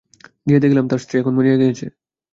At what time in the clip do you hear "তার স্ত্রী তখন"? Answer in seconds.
0.87-1.33